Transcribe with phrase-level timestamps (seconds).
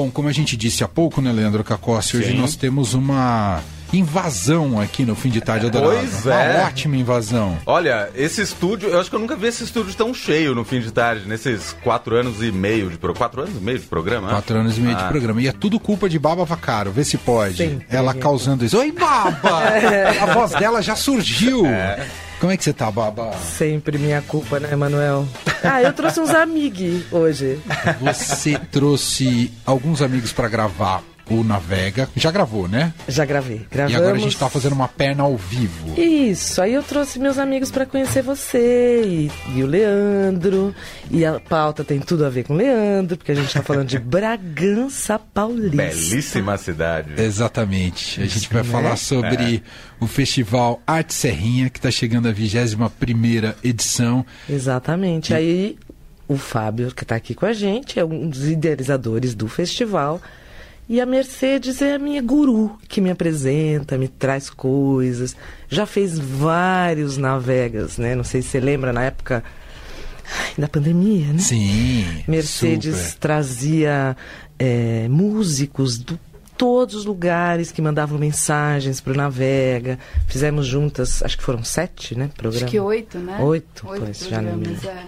[0.00, 3.60] Bom, como a gente disse há pouco, né, Leandro Cacossi, hoje nós temos uma
[3.92, 5.92] invasão aqui no fim de tarde adorado.
[5.92, 6.30] Pois é.
[6.56, 7.58] Uma ótima invasão.
[7.66, 10.80] Olha, esse estúdio, eu acho que eu nunca vi esse estúdio tão cheio no fim
[10.80, 13.18] de tarde, nesses quatro anos e meio de programa.
[13.18, 14.26] Quatro anos e meio de programa?
[14.28, 14.32] né?
[14.32, 15.02] Quatro anos e meio Ah.
[15.02, 15.42] de programa.
[15.42, 17.58] E é tudo culpa de Baba Vacaro, vê se pode.
[17.58, 17.86] Sempre.
[17.90, 18.78] Ela causando isso.
[18.78, 19.60] Oi, Baba!
[20.22, 21.66] A voz dela já surgiu.
[22.40, 23.32] Como é que você tá, Baba?
[23.36, 25.28] Sempre minha culpa, né, Manuel?
[25.62, 27.60] Ah, eu trouxe uns amigos hoje.
[28.00, 32.08] Você trouxe alguns amigos pra gravar o Navega.
[32.16, 32.92] Já gravou, né?
[33.08, 33.58] Já gravei.
[33.70, 34.00] E Gravamos.
[34.00, 35.98] agora a gente tá fazendo uma perna ao vivo.
[35.98, 40.74] Isso, aí eu trouxe meus amigos pra conhecer você e, e o Leandro.
[41.10, 43.86] E a pauta tem tudo a ver com o Leandro, porque a gente tá falando
[43.86, 45.76] de Bragança Paulista.
[45.76, 47.20] Belíssima cidade.
[47.20, 48.20] Exatamente.
[48.20, 48.68] A gente vai né?
[48.68, 49.62] falar sobre
[50.00, 54.26] o Festival Arte Serrinha, que está chegando à 21ª edição.
[54.48, 55.32] Exatamente.
[55.32, 55.78] Aí
[56.26, 60.20] o Fábio, que tá aqui com a gente, é um dos idealizadores do festival.
[60.90, 65.36] E a Mercedes é a minha guru, que me apresenta, me traz coisas.
[65.68, 68.16] Já fez vários navegas, né?
[68.16, 69.44] Não sei se você lembra, na época
[70.58, 71.38] da pandemia, né?
[71.38, 72.24] Sim.
[72.26, 73.18] Mercedes super.
[73.20, 74.16] trazia
[74.58, 76.18] é, músicos de
[76.58, 79.96] todos os lugares que mandavam mensagens para o Navega.
[80.26, 82.30] Fizemos juntas, acho que foram sete, né?
[82.36, 82.64] Programas.
[82.64, 83.38] Acho que oito, né?
[83.40, 85.06] Oito, Oito pois, já não me é.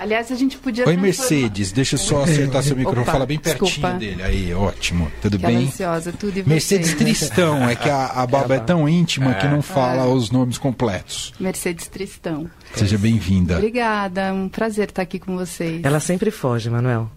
[0.00, 0.86] Aliás, a gente podia...
[0.88, 1.72] Oi, Mercedes.
[1.72, 3.02] Deixa eu só acertar seu microfone.
[3.02, 3.98] Opa, Fala bem pertinho desculpa.
[3.98, 4.22] dele.
[4.22, 5.12] Aí, ótimo.
[5.20, 5.66] Tudo Aquela bem?
[5.66, 6.48] ansiosa, tudo e.
[6.48, 7.68] Mercedes Tristão.
[7.68, 11.34] É que a, a Baba é tão íntima que não fala os nomes completos.
[11.38, 12.50] Mercedes Tristão.
[12.74, 13.56] Seja bem-vinda.
[13.56, 15.84] Obrigada, é um prazer estar aqui com vocês.
[15.84, 17.10] Ela sempre foge, Manuel.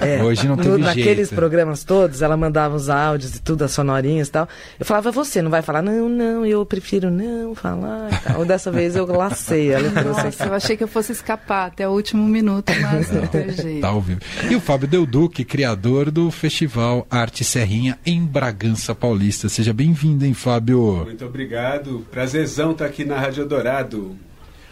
[0.00, 3.72] É, hoje não No- teve naqueles programas todos, ela mandava os áudios e tudo, as
[3.72, 4.48] sonorinhas e tal.
[4.78, 5.82] Eu falava, você não vai falar?
[5.82, 8.44] Não, não, eu prefiro não falar e tal.
[8.44, 9.90] Dessa vez eu lacei ela.
[9.90, 13.52] trouxe Nossa, eu achei que eu fosse escapar até o último minuto, mas não teve
[13.52, 13.80] jeito.
[13.80, 14.20] Tá ao vivo.
[14.48, 19.48] E o Fábio Del Duque, criador do Festival Arte Serrinha em Bragança Paulista.
[19.48, 21.02] Seja bem-vindo, hein, Fábio?
[21.04, 22.06] Muito obrigado.
[22.10, 24.16] Prazerzão estar aqui na Rádio Dourado.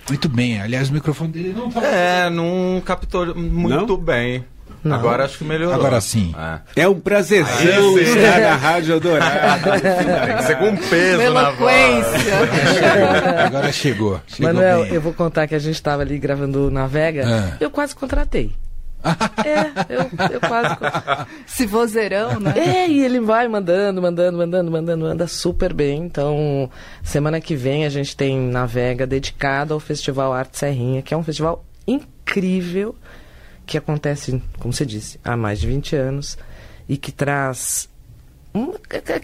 [0.09, 0.61] Muito bem.
[0.61, 1.83] Aliás, o microfone dele não tá.
[1.83, 4.45] É, não captou muito bem.
[4.85, 4.97] Não.
[4.97, 5.75] Agora acho que melhorou.
[5.75, 6.35] Agora sim.
[6.77, 6.83] É.
[6.83, 9.63] É um prazerzão estar na Rádio Dourado.
[10.27, 12.07] Tem que ser com peso na voz.
[12.07, 13.47] Eloquência.
[13.47, 14.21] Agora chegou.
[14.27, 14.93] chegou Manuel, bem.
[14.95, 17.57] eu vou contar que a gente estava ali gravando na Vega, Ah.
[17.61, 18.53] eu quase contratei.
[19.45, 20.01] é, eu,
[20.33, 20.77] eu quase.
[21.47, 22.55] Esse vozeirão, né?
[22.57, 26.05] É, e ele vai mandando, mandando, mandando, mandando, anda super bem.
[26.05, 26.71] Então,
[27.03, 31.23] semana que vem a gente tem Navega dedicado ao Festival Arte Serrinha, que é um
[31.23, 32.95] festival incrível,
[33.67, 36.39] que acontece, como você disse, há mais de 20 anos
[36.89, 37.89] e que traz.
[38.55, 38.73] Um-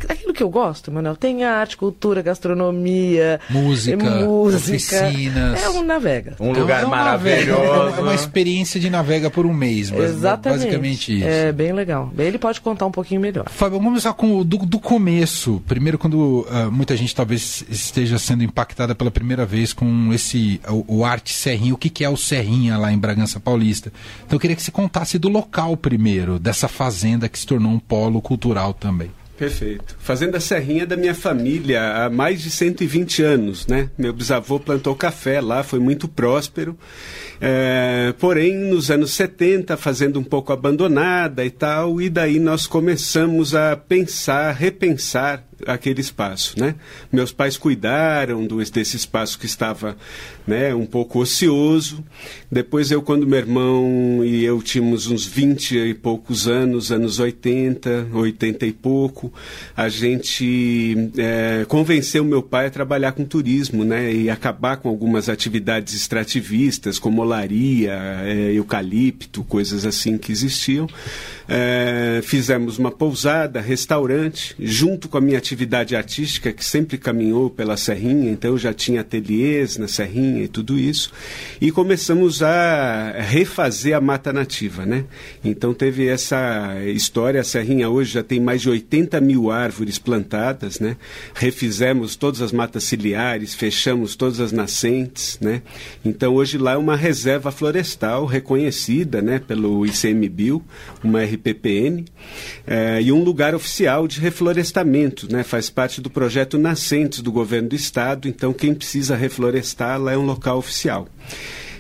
[0.09, 1.17] aquilo que eu gosto, Manuel.
[1.17, 4.73] Tem arte, cultura, gastronomia, Música, é música.
[5.07, 5.63] oficinas.
[5.63, 6.37] É um Navega.
[6.41, 7.97] Um lugar É uma maravilhoso.
[7.99, 10.61] É uma experiência de navega por um mês, mas Exatamente.
[10.61, 11.27] basicamente isso.
[11.29, 12.13] É bem legal.
[12.19, 13.49] Ele pode contar um pouquinho melhor.
[13.49, 15.63] Fábio, vamos começar com o do, do começo.
[15.67, 20.99] Primeiro, quando ah, muita gente talvez esteja sendo impactada pela primeira vez com esse o,
[20.99, 21.75] o Arte Serrinha.
[21.75, 23.93] O que, que é o Serrinha lá em Bragança Paulista?
[24.27, 27.79] Então, eu queria que você contasse do local primeiro, dessa fazenda que se tornou um
[27.79, 29.11] polo cultural também.
[29.41, 29.97] Perfeito.
[29.99, 33.89] Fazenda Serrinha da minha família há mais de 120 anos, né?
[33.97, 36.77] Meu bisavô plantou café lá, foi muito próspero.
[37.41, 43.55] É, porém, nos anos 70, fazenda um pouco abandonada e tal, e daí nós começamos
[43.55, 46.75] a pensar, repensar aquele espaço, né?
[47.13, 49.97] Meus pais cuidaram do, desse espaço que estava,
[50.47, 52.05] né, um pouco ocioso.
[52.51, 58.09] Depois eu, quando meu irmão e eu tínhamos uns 20 e poucos anos, anos 80,
[58.13, 59.33] 80 e pouco,
[59.77, 65.29] a gente é, convenceu meu pai a trabalhar com turismo, né, e acabar com algumas
[65.29, 67.93] atividades extrativistas, como olaria,
[68.25, 70.89] é, eucalipto, coisas assim que existiam.
[71.53, 77.77] É, fizemos uma pousada, restaurante, junto com a minha atividade artística, que sempre caminhou pela
[77.77, 81.11] Serrinha, então eu já tinha ateliês na Serrinha e tudo isso,
[81.61, 85.07] e começamos a refazer a mata nativa, né?
[85.45, 90.79] Então teve essa história, a Serrinha hoje já tem mais de 80 mil árvores plantadas,
[90.79, 90.97] né?
[91.35, 95.63] Refizemos todas as matas ciliares, fechamos todas as nascentes, né?
[96.05, 100.63] Então hoje lá é uma reserva florestal reconhecida, né, pelo ICMBio,
[101.03, 102.05] uma RPPN,
[102.67, 105.43] eh, e um lugar oficial de reflorestamento, né?
[105.43, 110.19] Faz parte do projeto Nascentes do governo do estado, então quem precisa reflorestar lá é
[110.19, 111.09] um local oficial.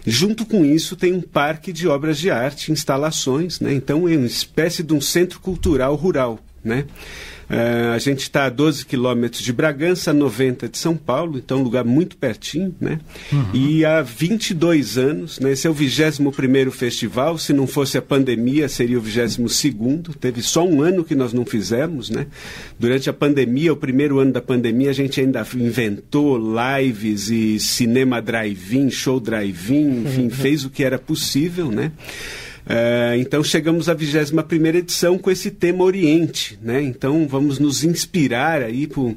[0.06, 3.74] Junto com isso, tem um parque de obras de arte, instalações, né?
[3.74, 6.38] então é uma espécie de um centro cultural rural.
[6.64, 6.86] né?
[7.50, 11.62] Uh, a gente está a 12 quilômetros de Bragança, 90 de São Paulo, então um
[11.64, 13.00] lugar muito pertinho, né?
[13.32, 13.50] Uhum.
[13.52, 15.50] E há 22 anos, né?
[15.50, 19.38] Esse é o 21 festival, se não fosse a pandemia seria o 22
[20.20, 22.29] teve só um ano que nós não fizemos, né?
[22.79, 28.23] Durante a pandemia, o primeiro ano da pandemia, a gente ainda inventou lives e cinema
[28.23, 30.31] drive-in, show drive-in, enfim, uhum.
[30.31, 31.91] fez o que era possível, né?
[32.66, 36.82] Uh, então chegamos à 21 primeira edição com esse tema Oriente, né?
[36.82, 39.16] Então vamos nos inspirar aí com,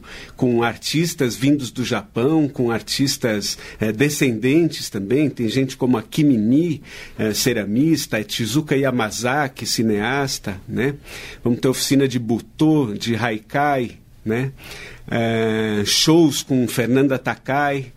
[0.64, 5.30] artistas vindos do Japão, com artistas uh, descendentes também.
[5.30, 6.82] Tem gente como a Kimini,
[7.20, 10.96] uh, ceramista, a Tizuka Yamazaki, cineasta, né?
[11.44, 14.52] Vamos ter oficina de Butô, de Haikai, né?
[15.86, 17.92] shows com Fernanda Takai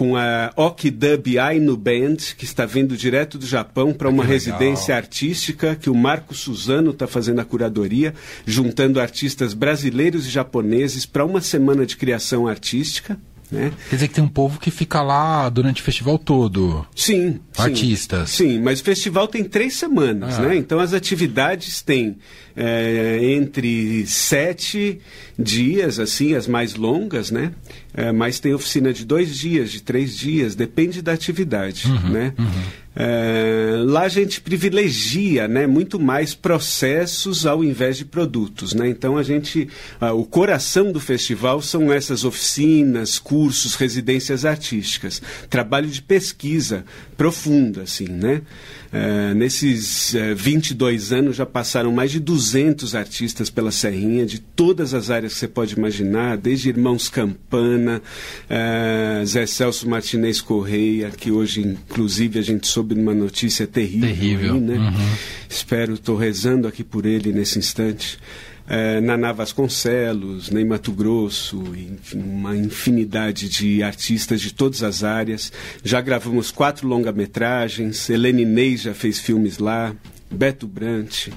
[0.00, 5.76] com a Okidub Ainu Band, que está vindo direto do Japão para uma residência artística
[5.76, 8.14] que o Marco Suzano está fazendo a curadoria,
[8.46, 13.20] juntando artistas brasileiros e japoneses para uma semana de criação artística.
[13.52, 13.72] Né?
[13.90, 16.86] Quer dizer que tem um povo que fica lá durante o festival todo.
[16.96, 17.38] Sim.
[17.58, 18.30] Artistas.
[18.30, 20.42] Sim, sim mas o festival tem três semanas, ah.
[20.42, 20.56] né?
[20.56, 22.16] Então as atividades têm
[22.62, 25.00] é, entre sete
[25.38, 27.52] dias, assim, as mais longas, né?
[27.94, 32.34] É, mas tem oficina de dois dias, de três dias, depende da atividade, uhum, né?
[32.38, 32.62] Uhum.
[32.94, 38.88] É, lá a gente privilegia, né, muito mais processos ao invés de produtos, né?
[38.88, 39.68] Então a gente,
[40.14, 46.84] o coração do festival são essas oficinas, cursos, residências artísticas, trabalho de pesquisa
[47.16, 48.42] profunda, assim, né?
[48.92, 54.94] Uh, nesses uh, 22 anos já passaram mais de 200 artistas pela Serrinha, de todas
[54.94, 58.02] as áreas que você pode imaginar, desde Irmãos Campana,
[58.50, 64.08] uh, Zé Celso Martinez Correia, que hoje, inclusive, a gente soube de uma notícia terrível.
[64.08, 64.54] Terrível.
[64.54, 64.78] Aí, né?
[64.78, 65.16] Uhum.
[65.48, 68.18] Espero, estou rezando aqui por ele nesse instante
[68.70, 75.52] é, Naná Vasconcelos, Ney Mato Grosso, enfim, uma infinidade de artistas de todas as áreas.
[75.82, 79.92] Já gravamos quatro longa-metragens, Helene Ney já fez filmes lá,
[80.30, 81.30] Beto Brant,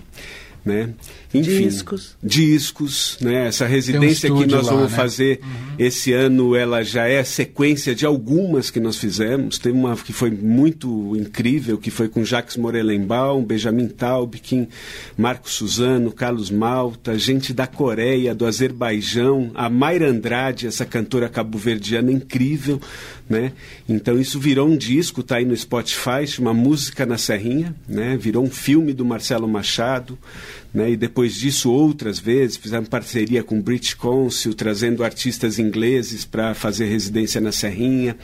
[0.64, 0.94] né?
[1.34, 2.16] Enfim, discos.
[2.22, 3.48] Discos, né?
[3.48, 4.98] Essa residência um que nós lá, vamos né?
[4.98, 5.76] fazer uhum.
[5.80, 9.58] esse ano, ela já é sequência de algumas que nós fizemos.
[9.58, 14.68] Tem uma que foi muito incrível, que foi com Jacques Morelenbaum, Benjamin Taubkin,
[15.18, 22.12] Marcos Suzano, Carlos Malta, gente da Coreia, do Azerbaijão, a Mayra Andrade, essa cantora cabo-verdiana
[22.12, 22.80] incrível,
[23.28, 23.54] né?
[23.90, 28.18] Então isso virou um disco, tá aí no Spotify, chama Música na Serrinha, né?
[28.18, 30.18] Virou um filme do Marcelo Machado,
[30.74, 30.92] né?
[30.92, 36.54] E depois disso, outras vezes, fizemos parceria com o British Council, trazendo artistas ingleses para
[36.54, 38.18] fazer residência na Serrinha.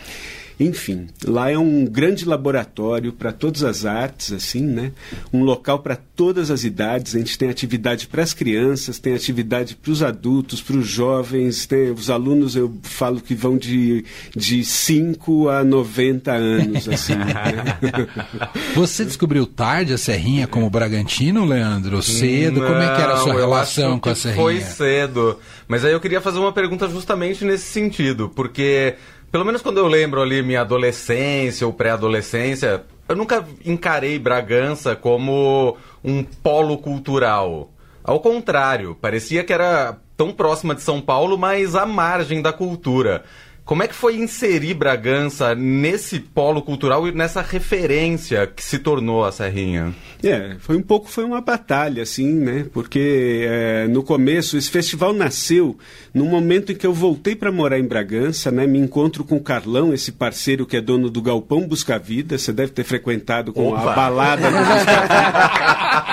[0.59, 4.91] Enfim, lá é um grande laboratório para todas as artes, assim, né?
[5.31, 7.15] Um local para todas as idades.
[7.15, 11.65] A gente tem atividade para as crianças, tem atividade para os adultos, para os jovens.
[11.65, 14.03] Tem, os alunos, eu falo que vão de,
[14.35, 17.15] de 5 a 90 anos, assim.
[17.15, 18.07] né?
[18.75, 22.01] Você descobriu tarde a Serrinha como Bragantino, Leandro?
[22.01, 22.59] Cedo?
[22.59, 24.41] Não, como é que era a sua relação com a Serrinha?
[24.41, 25.39] Foi cedo.
[25.69, 28.95] Mas aí eu queria fazer uma pergunta justamente nesse sentido, porque
[29.31, 35.77] pelo menos quando eu lembro ali minha adolescência ou pré-adolescência, eu nunca encarei Bragança como
[36.03, 37.71] um polo cultural.
[38.03, 43.23] Ao contrário, parecia que era tão próxima de São Paulo, mas à margem da cultura.
[43.69, 49.23] Como é que foi inserir Bragança nesse polo cultural e nessa referência que se tornou
[49.23, 49.93] a Serrinha?
[50.23, 52.65] É, foi um pouco, foi uma batalha, assim, né?
[52.73, 55.77] Porque é, no começo, esse festival nasceu
[56.11, 58.65] no momento em que eu voltei para morar em Bragança, né?
[58.65, 62.39] Me encontro com o Carlão, esse parceiro que é dono do Galpão Busca Vida.
[62.39, 63.91] Você deve ter frequentado com Opa.
[63.91, 66.08] a balada do Busca Vida.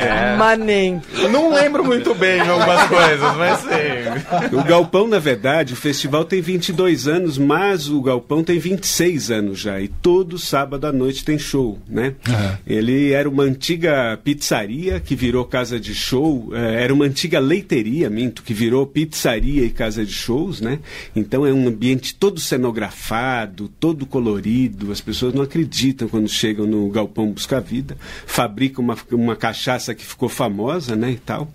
[0.00, 0.36] É.
[0.36, 1.02] Manem.
[1.30, 4.56] Não lembro muito bem algumas coisas, mas sim.
[4.56, 9.58] O Galpão, na verdade, o festival tem 22 anos, mas o Galpão tem 26 anos
[9.60, 9.80] já.
[9.80, 12.14] E todo sábado à noite tem show, né?
[12.28, 12.56] Uhum.
[12.66, 16.50] Ele era uma antiga pizzaria que virou casa de show.
[16.52, 20.78] É, era uma antiga leiteria, minto, que virou pizzaria e casa de shows, né?
[21.14, 24.92] Então é um ambiente todo cenografado, todo colorido.
[24.92, 27.96] As pessoas não acreditam quando chegam no Galpão Buscar Vida.
[28.26, 31.52] Fabricam uma, uma cachaça que ficou famosa, né, e tal.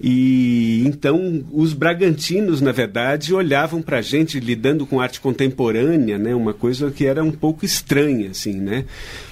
[0.00, 6.34] E então os bragantinos, na verdade, olhavam para a gente lidando com arte contemporânea, né,
[6.34, 8.84] uma coisa que era um pouco estranha, assim, né.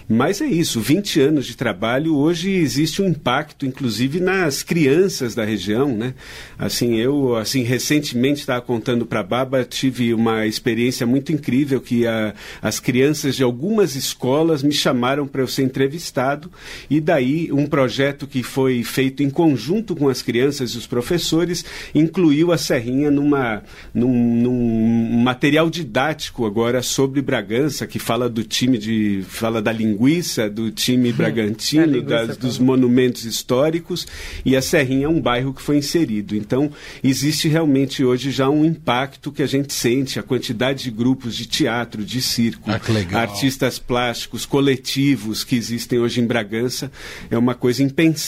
[0.09, 5.45] Mas é isso, 20 anos de trabalho, hoje existe um impacto, inclusive, nas crianças da
[5.45, 6.15] região, né?
[6.57, 12.07] Assim, eu, assim, recentemente estava contando para a Baba, tive uma experiência muito incrível que
[12.07, 16.53] a, as crianças de algumas escolas me chamaram para eu ser entrevistado
[16.89, 21.65] e daí um projeto que foi feito em conjunto com as crianças e os professores
[21.95, 23.63] incluiu a Serrinha numa,
[23.95, 29.25] num, num material didático agora sobre Bragança, que fala do time de...
[29.29, 34.07] fala da linguiça do time bragantino, linguiça das, dos monumentos históricos,
[34.45, 36.35] e a Serrinha é um bairro que foi inserido.
[36.37, 36.71] Então,
[37.03, 41.47] existe realmente hoje já um impacto que a gente sente, a quantidade de grupos de
[41.47, 42.81] teatro, de circo, ah,
[43.19, 46.91] artistas plásticos, coletivos que existem hoje em Bragança,
[47.31, 48.26] é uma coisa impensável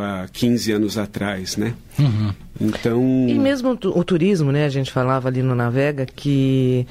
[0.00, 1.74] há 15 anos atrás, né?
[1.98, 2.32] Uhum.
[2.60, 3.26] Então...
[3.28, 4.64] E mesmo o turismo, né?
[4.64, 6.86] A gente falava ali no Navega que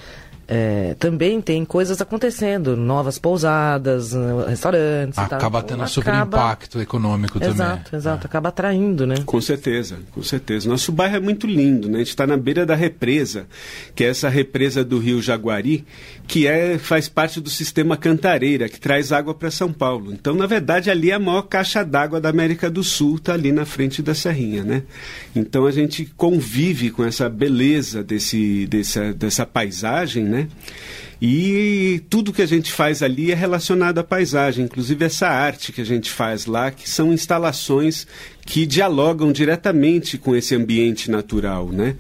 [0.54, 5.18] é, também tem coisas acontecendo, novas pousadas, eh, restaurantes.
[5.18, 7.74] Acaba tendo um super impacto econômico exato, também.
[7.74, 8.24] Exato, exato.
[8.24, 8.28] É.
[8.28, 9.16] Acaba atraindo, né?
[9.26, 10.68] Com certeza, com certeza.
[10.68, 11.96] Nosso bairro é muito lindo, né?
[11.96, 13.48] A gente está na beira da represa,
[13.96, 15.86] que é essa represa do Rio Jaguari,
[16.28, 20.12] que é, faz parte do sistema Cantareira, que traz água para São Paulo.
[20.12, 23.54] Então, na verdade, ali é a maior caixa d'água da América do Sul, está ali
[23.54, 24.84] na frente da Serrinha, né?
[25.34, 30.41] Então a gente convive com essa beleza desse, dessa, dessa paisagem, né?
[30.44, 30.50] né?
[31.22, 35.80] E tudo que a gente faz ali é relacionado à paisagem, inclusive essa arte que
[35.80, 38.08] a gente faz lá, que são instalações
[38.46, 41.96] que dialogam diretamente com esse ambiente natural, né?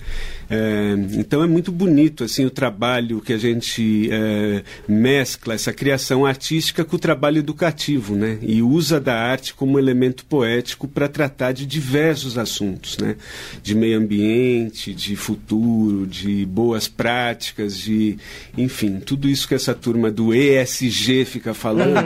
[0.49, 6.25] É, então é muito bonito assim o trabalho que a gente é, mescla essa criação
[6.25, 8.37] artística com o trabalho educativo, né?
[8.41, 13.15] E usa da arte como elemento poético para tratar de diversos assuntos, né?
[13.63, 18.17] De meio ambiente, de futuro, de boas práticas, de
[18.57, 21.97] enfim tudo isso que essa turma do ESG fica falando.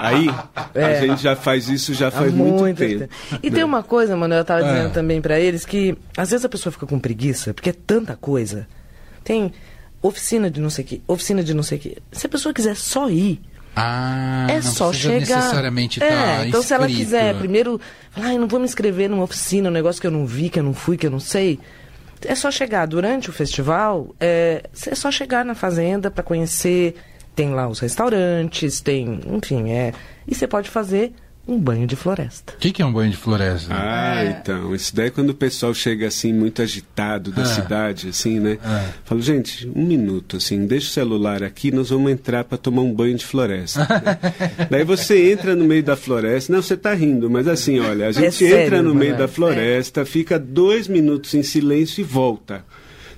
[0.00, 0.26] Aí
[0.74, 0.84] é.
[0.84, 3.10] a gente já faz isso já faz muito, muito tempo.
[3.42, 3.56] E né?
[3.56, 4.90] tem uma coisa, mano, eu estava dizendo é.
[4.90, 8.66] também para eles que às vezes a pessoa fica com preguiça porque é tanta coisa.
[9.22, 9.52] Tem
[10.00, 11.98] oficina de não sei o que, oficina de não sei o que.
[12.10, 13.42] Se a pessoa quiser só ir,
[13.76, 15.20] ah, é só chegar.
[15.20, 16.14] necessariamente é, tá
[16.46, 16.62] então inscrito.
[16.62, 17.78] se ela quiser primeiro,
[18.12, 20.58] falar, ah, não vou me inscrever numa oficina, um negócio que eu não vi, que
[20.58, 21.60] eu não fui, que eu não sei.
[22.24, 26.96] É só chegar durante o festival, é, é só chegar na fazenda para conhecer.
[27.34, 29.92] Tem lá os restaurantes, tem, enfim, é.
[30.26, 31.12] E você pode fazer
[31.46, 32.52] um banho de floresta.
[32.54, 33.68] O que, que, é um banho de floresta?
[33.70, 34.30] Ah, é.
[34.30, 34.74] então.
[34.74, 37.44] Isso daí é quando o pessoal chega assim, muito agitado da é.
[37.46, 38.58] cidade, assim, né?
[38.62, 38.88] É.
[39.04, 42.92] Fala, gente, um minuto, assim, deixa o celular aqui, nós vamos entrar para tomar um
[42.92, 43.80] banho de floresta.
[43.80, 44.66] né?
[44.70, 46.52] daí você entra no meio da floresta.
[46.52, 50.04] Não, você está rindo, mas assim, olha, a gente sério, entra no meio da floresta,
[50.04, 52.64] fica dois minutos em silêncio e volta.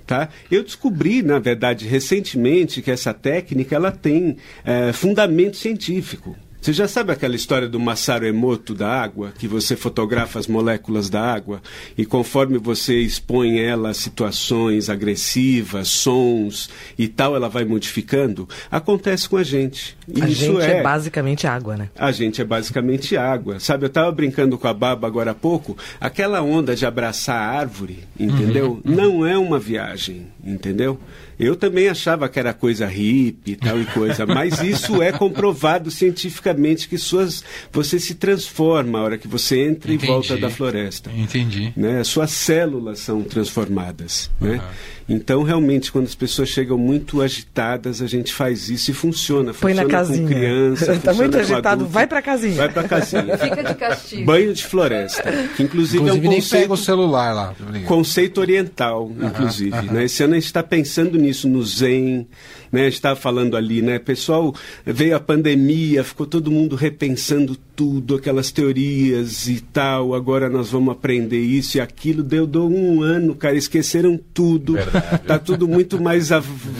[0.07, 0.29] Tá?
[0.51, 6.37] Eu descobri, na verdade, recentemente que essa técnica ela tem é, fundamento científico.
[6.63, 11.11] Você já sabe aquela história do Masaru Emoto da água, que você fotografa as moléculas
[11.11, 11.61] da água
[11.99, 18.49] e conforme você expõe ela a situações agressivas, sons e tal, ela vai modificando?
[18.71, 19.97] Acontece com a gente.
[20.07, 20.79] E a gente é...
[20.79, 20.83] é...
[20.85, 21.91] basicamente água, né?
[21.99, 23.59] A gente é basicamente água.
[23.59, 27.59] Sabe, eu estava brincando com a Baba agora há pouco, aquela onda de abraçar a
[27.59, 28.81] árvore, entendeu?
[28.85, 28.95] Uhum.
[28.95, 30.97] Não é uma viagem, entendeu?
[31.43, 35.91] Eu também achava que era coisa hippie e tal e coisa, mas isso é comprovado
[35.91, 40.05] cientificamente que suas você se transforma a hora que você entra Entendi.
[40.05, 41.11] e volta da floresta.
[41.11, 41.73] Entendi.
[41.77, 42.05] Né?
[42.05, 44.49] Suas células são transformadas, uhum.
[44.49, 44.63] né?
[45.09, 49.53] Então, realmente, quando as pessoas chegam muito agitadas, a gente faz isso e funciona.
[49.53, 50.23] Põe funciona na casinha.
[50.29, 50.93] com criança.
[50.95, 52.55] Está muito agitado, vai para casinha.
[52.55, 53.37] Vai para casinha.
[53.39, 54.25] Fica de castigo.
[54.25, 55.23] Banho de floresta,
[55.57, 57.55] que inclusive, inclusive é um conceito, nem pega o celular lá.
[57.87, 59.77] Conceito oriental, inclusive.
[59.77, 60.05] Uhum, né?
[60.05, 62.27] Esse ano a gente está pensando nisso no Zen,
[62.71, 62.83] né?
[62.83, 63.99] A gente estava falando ali, né?
[63.99, 70.15] Pessoal, veio a pandemia, ficou todo mundo repensando tudo, aquelas teorias e tal.
[70.15, 72.23] Agora nós vamos aprender isso e aquilo.
[72.23, 74.75] Deu, deu um ano, cara, esqueceram tudo.
[74.75, 75.23] Verdade.
[75.27, 76.31] Tá tudo muito mais,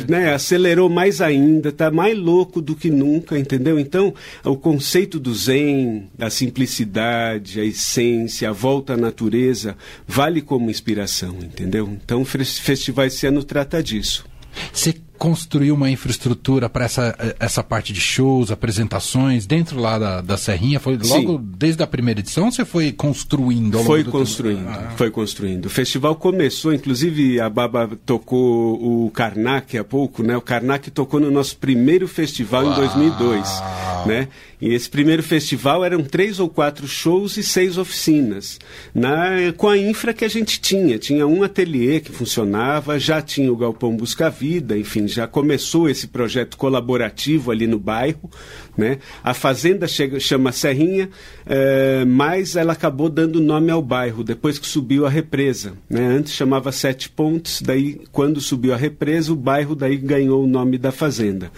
[0.09, 0.33] né?
[0.33, 3.79] Acelerou mais ainda, tá mais louco do que nunca, entendeu?
[3.79, 10.71] Então, o conceito do Zen, da simplicidade, a essência, a volta à natureza, vale como
[10.71, 11.89] inspiração, entendeu?
[12.03, 14.25] Então, o festival esse ano trata disso.
[14.73, 20.37] Você construiu uma infraestrutura para essa, essa parte de shows, apresentações, dentro lá da, da
[20.37, 20.81] Serrinha?
[20.81, 21.51] Foi logo Sim.
[21.57, 23.79] desde a primeira edição ou você foi construindo?
[23.79, 24.93] Ao foi construindo, ah.
[24.97, 25.67] foi construindo.
[25.67, 30.37] O festival começou, inclusive a Baba tocou o Karnak há pouco, né?
[30.37, 32.73] O Karnak tocou no nosso primeiro festival Uau.
[32.73, 33.63] em 2002,
[34.07, 34.29] né?
[34.63, 38.61] E esse primeiro festival eram três ou quatro shows e seis oficinas,
[38.95, 41.01] na, com a infra que a gente tinha.
[41.01, 46.07] Tinha um ateliê que funcionava, já tinha o Galpão Busca Vida, enfim, já começou esse
[46.07, 48.31] projeto colaborativo ali no bairro.
[48.77, 48.99] Né?
[49.23, 51.11] A fazenda chega, chama Serrinha,
[51.45, 55.75] é, mas ela acabou dando nome ao bairro depois que subiu a represa.
[55.91, 56.07] Né?
[56.07, 60.79] Antes chamava Sete Pontes, daí quando subiu a represa, o bairro daí ganhou o nome
[60.79, 61.51] da fazenda.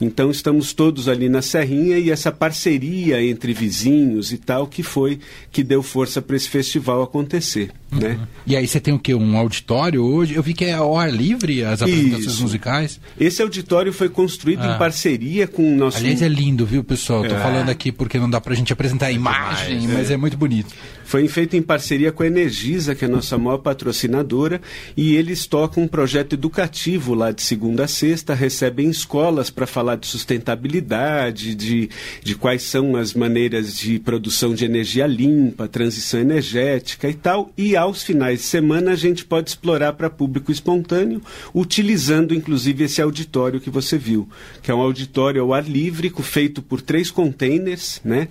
[0.00, 5.18] Então estamos todos ali na Serrinha e essa parceria entre vizinhos e tal que foi
[5.50, 7.70] que deu força para esse festival acontecer.
[7.90, 8.00] Uhum.
[8.00, 8.18] Né?
[8.46, 9.14] E aí você tem o que?
[9.14, 10.34] Um auditório hoje?
[10.34, 12.42] Eu vi que é ao ar livre as apresentações Isso.
[12.42, 13.00] musicais.
[13.18, 14.74] Esse auditório foi construído ah.
[14.74, 15.98] em parceria com o nosso.
[15.98, 17.22] Aliás, é lindo, viu, pessoal?
[17.22, 17.40] Tô é.
[17.40, 20.14] falando aqui porque não dá pra gente apresentar a imagem, mas, mas é.
[20.14, 20.74] é muito bonito.
[21.08, 24.60] Foi feito em parceria com a Energisa, que é a nossa maior patrocinadora,
[24.94, 29.96] e eles tocam um projeto educativo lá de segunda a sexta, recebem escolas para falar
[29.96, 31.88] de sustentabilidade, de,
[32.22, 37.50] de quais são as maneiras de produção de energia limpa, transição energética e tal.
[37.56, 41.22] E aos finais de semana a gente pode explorar para público espontâneo,
[41.54, 44.28] utilizando inclusive esse auditório que você viu,
[44.62, 48.28] que é um auditório ao ar livre, feito por três containers, né?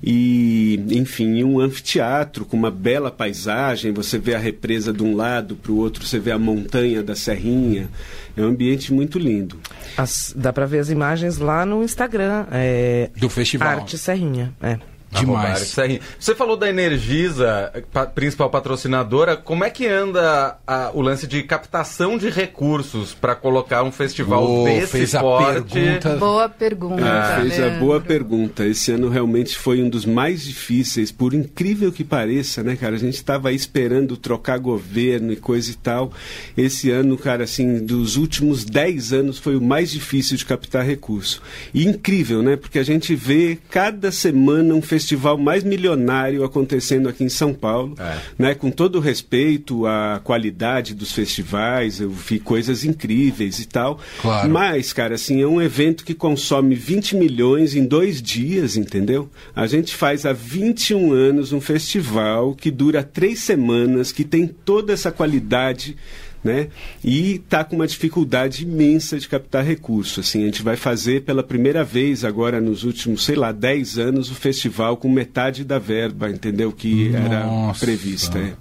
[0.00, 5.16] E, enfim, um anfiteatro teatro com uma bela paisagem, você vê a represa de um
[5.16, 7.88] lado para o outro, você vê a montanha da Serrinha.
[8.36, 9.58] É um ambiente muito lindo.
[9.96, 12.46] As, dá para ver as imagens lá no Instagram.
[12.52, 13.68] É, do festival.
[13.68, 14.52] Arte Serrinha.
[14.62, 14.78] É.
[15.10, 15.74] Demais.
[16.18, 17.72] Você falou da Energisa,
[18.14, 19.36] principal patrocinadora.
[19.36, 24.48] Como é que anda a, o lance de captação de recursos para colocar um festival
[24.48, 25.72] oh, desse fez porte?
[25.72, 26.16] Pergunta...
[26.16, 27.02] Boa pergunta.
[27.02, 28.64] É, fez a boa pergunta.
[28.64, 32.94] Esse ano realmente foi um dos mais difíceis, por incrível que pareça, né, cara?
[32.94, 36.12] A gente estava esperando trocar governo e coisa e tal.
[36.56, 41.42] Esse ano, cara, assim, dos últimos 10 anos foi o mais difícil de captar recurso.
[41.74, 42.54] E incrível, né?
[42.56, 47.54] Porque a gente vê cada semana um festival festival mais milionário acontecendo aqui em São
[47.54, 48.18] Paulo, é.
[48.38, 48.54] né?
[48.54, 53.98] Com todo o respeito à qualidade dos festivais, eu vi coisas incríveis e tal.
[54.20, 54.50] Claro.
[54.50, 59.28] Mas, cara, assim, é um evento que consome 20 milhões em dois dias, entendeu?
[59.56, 64.92] A gente faz há 21 anos um festival que dura três semanas, que tem toda
[64.92, 65.96] essa qualidade
[66.42, 66.68] né?
[67.04, 70.26] E está com uma dificuldade imensa de captar recursos.
[70.26, 74.30] Assim, a gente vai fazer pela primeira vez agora nos últimos, sei lá, 10 anos
[74.30, 76.72] o festival com metade da verba, entendeu?
[76.72, 77.24] Que Nossa.
[77.26, 78.38] era prevista.
[78.38, 78.52] É.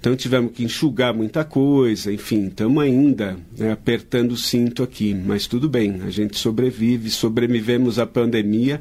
[0.00, 5.46] Então tivemos que enxugar muita coisa, enfim, estamos ainda né, apertando o cinto aqui, mas
[5.46, 8.80] tudo bem, a gente sobrevive, sobrevivemos à pandemia.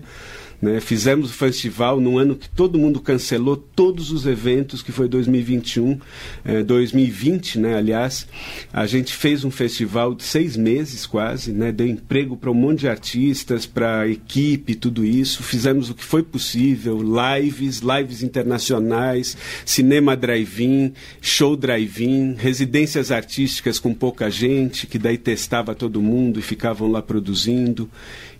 [0.62, 0.80] Né?
[0.80, 6.00] Fizemos o festival num ano que todo mundo cancelou todos os eventos, que foi 2021,
[6.44, 7.76] eh, 2020, né?
[7.76, 8.28] aliás.
[8.74, 11.72] A gente fez um festival de seis meses quase, né?
[11.72, 15.44] deu emprego para um monte de artistas, para equipe, tudo isso.
[15.44, 23.94] Fizemos o que foi possível, lives, lives internacionais, cinema drive-in, show drive-in, residências artísticas com
[23.94, 27.90] pouca gente, que daí testava todo mundo e ficavam lá produzindo.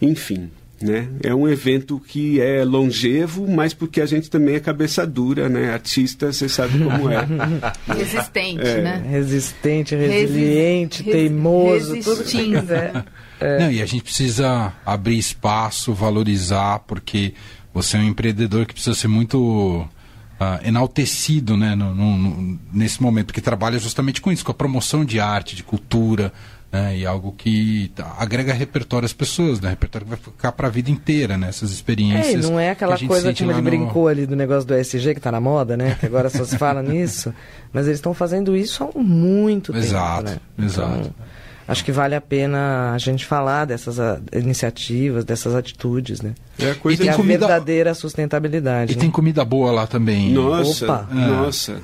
[0.02, 0.50] Enfim,
[0.82, 1.10] né?
[1.24, 5.74] É um evento que é longevo, mas porque a gente também é cabeça dura, né?
[5.74, 7.28] Artista, você sabe como é.
[7.88, 8.82] Resistente, é.
[8.82, 9.06] né?
[9.10, 12.62] Resistente, resiliente, Resi teimoso, resistindo.
[12.62, 13.04] tudo é.
[13.40, 13.60] é.
[13.60, 17.34] Não, e a gente precisa abrir espaço, valorizar, porque
[17.74, 19.88] você é um empreendedor que precisa ser muito
[20.40, 24.56] uh, enaltecido né, no, no, no, nesse momento, porque trabalha justamente com isso, com a
[24.56, 26.34] promoção de arte, de cultura,
[26.72, 30.72] né, e algo que agrega repertório às pessoas, né, repertório que vai ficar para a
[30.72, 32.46] vida inteira, né, essas experiências.
[32.46, 33.64] É, não é aquela que coisa como ele no...
[33.64, 36.58] brincou ali do negócio do SG que está na moda, né, que agora só se
[36.58, 37.34] fala nisso,
[37.74, 40.42] mas eles estão fazendo isso há muito exato, tempo.
[40.58, 40.66] Né?
[40.66, 41.00] Exato, exato.
[41.00, 41.30] Então,
[41.70, 46.34] acho que vale a pena a gente falar dessas a, ah, iniciativas, dessas atitudes, né?
[46.58, 47.48] É a coisa e tem a comida...
[47.48, 48.94] verdadeira sustentabilidade.
[48.94, 49.02] E né?
[49.02, 50.32] tem comida boa lá também.
[50.32, 51.08] Nossa, Opa.
[51.12, 51.16] É.
[51.16, 51.82] nossa.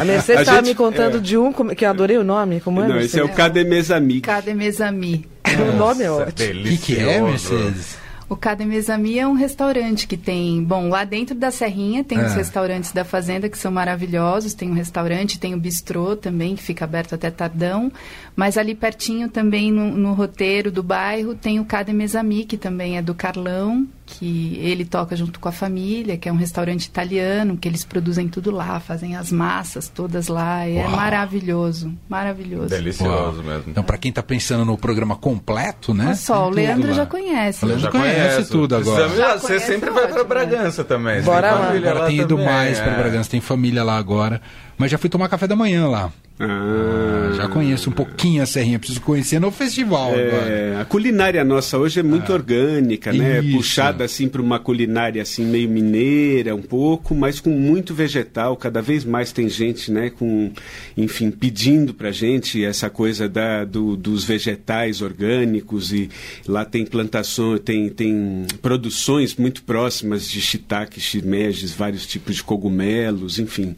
[0.00, 1.20] a Mercedes estava me contando é...
[1.20, 2.88] de um que eu adorei o nome, como é?
[2.88, 4.22] Não, esse é o Cademesami.
[4.22, 5.26] Cademesami.
[5.46, 6.60] o nome é ótimo.
[6.60, 8.07] O que, que é, Mercedes?
[8.28, 12.26] O Cademesami é um restaurante que tem, bom, lá dentro da Serrinha tem é.
[12.26, 16.62] os restaurantes da Fazenda que são maravilhosos, tem um restaurante, tem o bistrô também, que
[16.62, 17.90] fica aberto até tardão,
[18.36, 23.02] mas ali pertinho também no, no roteiro do bairro tem o Cademesami, que também é
[23.02, 27.68] do Carlão, que ele toca junto com a família, que é um restaurante italiano, que
[27.68, 30.96] eles produzem tudo lá, fazem as massas todas lá, e é Uau.
[30.96, 32.68] maravilhoso, maravilhoso.
[32.68, 33.46] Delicioso Uau.
[33.46, 33.64] mesmo.
[33.70, 36.06] Então, para quem está pensando no programa completo, né?
[36.06, 37.64] Olha só, o Leandro já conhece.
[37.64, 39.08] O Leandro já conhece, conhece tudo agora.
[39.10, 41.22] Já você conhece sempre vai para Bragança também.
[41.22, 41.70] Bora lá.
[41.70, 42.82] Agora tem ido também, mais é.
[42.82, 44.40] para Bragança, tem família lá agora.
[44.78, 46.12] Mas já fui tomar café da manhã lá.
[46.40, 50.80] Ah, já conheço um pouquinho a Serrinha, preciso conhecer no festival É, agora.
[50.82, 53.40] a culinária nossa hoje é muito orgânica, né?
[53.40, 53.56] Isso.
[53.56, 58.56] Puxada assim para uma culinária assim meio mineira, um pouco, mas com muito vegetal.
[58.56, 60.10] Cada vez mais tem gente, né?
[60.10, 60.52] Com,
[60.96, 66.08] enfim, pedindo para gente essa coisa da, do- dos vegetais orgânicos e
[66.46, 73.40] lá tem plantações, tem, tem produções muito próximas de shiitake, shimejes, vários tipos de cogumelos,
[73.40, 73.74] enfim,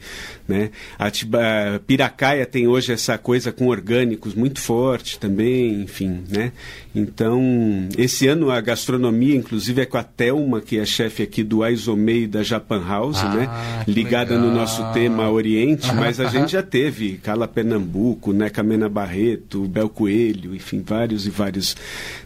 [0.47, 0.69] né?
[0.99, 1.41] Atiba,
[1.87, 6.53] Piracaia tem hoje essa coisa com orgânicos muito forte também, enfim, né?
[6.95, 11.63] Então, esse ano a gastronomia, inclusive, é com a Thelma, que é chefe aqui do
[11.63, 13.85] Aizomei da Japan House, Ah, né?
[13.87, 14.57] Ligada no legal.
[14.61, 18.51] nosso tema Oriente, mas a gente já teve Cala Pernambuco, né?
[18.51, 21.77] Camena Barreto, Bel Coelho, enfim, vários e vários.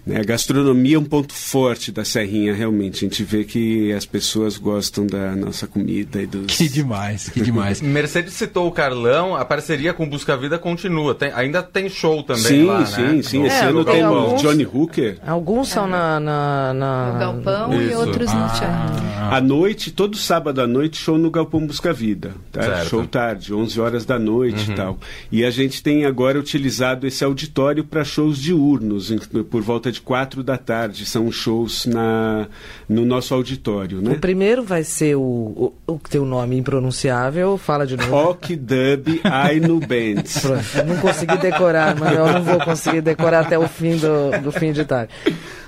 [0.06, 0.18] Né?
[0.18, 3.04] A gastronomia é um ponto forte da Serrinha, realmente.
[3.04, 6.46] A gente vê que as pessoas gostam da nossa comida e dos...
[6.56, 7.80] Que demais, que demais.
[7.84, 11.12] Mercedes citou o Carlão, a parceria com Busca Vida continua.
[11.12, 12.86] Tem- ainda tem show também Sim, lá, né?
[12.86, 13.38] sim, sim.
[13.40, 15.18] No- Esse ano tem o alguns- Johnny Hooker.
[15.26, 17.98] Alguns são na, na, na- No galpão e Isso.
[17.98, 19.04] outros no teatro.
[19.30, 22.32] À noite, todo sábado à noite, show no Galpão Busca Vida.
[22.52, 22.84] Tá?
[22.84, 24.98] Show tarde, 11 horas da noite e tal.
[25.30, 30.00] E a gente tem agora utilizado esse auditório para shows diurnos, em- por volta de
[30.00, 31.06] 4 da tarde.
[31.06, 32.46] São shows na,
[32.88, 34.14] no nosso auditório, O né?
[34.20, 38.10] primeiro vai ser o, o, o o nome impronunciável, fala de novo.
[38.10, 40.38] Rock Dub Ainu Bands.
[40.42, 44.42] Pronto, eu não consegui decorar, mas eu não vou conseguir decorar até o fim do,
[44.42, 45.12] do fim de tarde.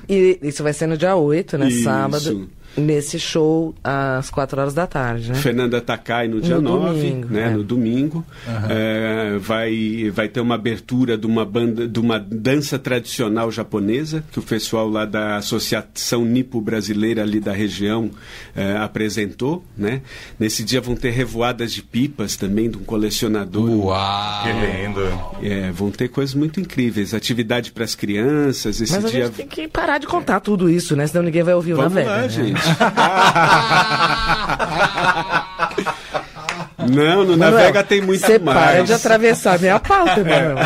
[0.09, 1.69] E isso vai ser no dia 8, né?
[1.69, 1.83] Isso.
[1.83, 2.49] Sábado.
[2.77, 5.39] Nesse show às 4 horas da tarde, né?
[5.39, 7.51] Fernanda Takai no dia No 9, domingo, né, é.
[7.51, 8.25] no domingo.
[8.69, 14.39] É, vai, vai ter uma abertura de uma banda de uma dança tradicional japonesa, que
[14.39, 18.11] o pessoal lá da Associação Nipo Brasileira ali da região
[18.55, 19.65] é, apresentou.
[19.77, 20.03] Né?
[20.39, 23.69] Nesse dia vão ter revoadas de pipas também de um colecionador.
[23.87, 24.43] Uau!
[24.45, 25.01] Que lindo.
[25.43, 27.15] É, vão ter coisas muito incríveis.
[27.15, 28.81] Atividade para as crianças.
[28.81, 29.25] Esse Mas a dia.
[29.27, 31.07] gente tem que parar de contar tudo isso, né?
[31.07, 32.11] Senão ninguém vai ouvir o na Vamos Vega.
[32.11, 32.29] lá, né?
[32.29, 32.61] gente.
[36.79, 38.59] Não, no Manuel, Navega tem muito Você mais.
[38.59, 40.25] para de atravessar minha pauta, É.
[40.25, 40.57] Manuel.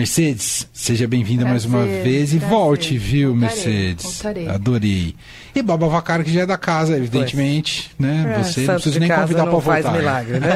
[0.00, 2.48] Mercedes, seja bem-vinda mais uma vez e prazer.
[2.56, 4.02] volte, viu, Voltarei, Mercedes?
[4.04, 4.48] voltarei.
[4.48, 5.14] Adorei.
[5.54, 8.34] E Baba Vacaro, que já é da casa, evidentemente, né?
[8.38, 9.98] É, Você não precisa nem convidar não pra faz voltar.
[9.98, 10.48] milagre, né?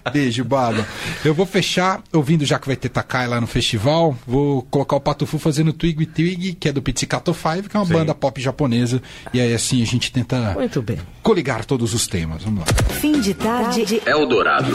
[0.10, 0.86] Beijo, Baba.
[1.22, 4.16] Eu vou fechar ouvindo já que vai ter Takai lá no festival.
[4.26, 7.84] Vou colocar o Patufu fazendo Twig Twig, que é do Pizzicato Five, que é uma
[7.84, 7.92] Sim.
[7.92, 9.02] banda pop japonesa.
[9.34, 10.96] E aí assim a gente tenta Muito bem.
[11.22, 12.42] coligar todos os temas.
[12.44, 12.66] Vamos lá.
[12.94, 14.00] Fim de tarde.
[14.06, 14.74] Eldorado.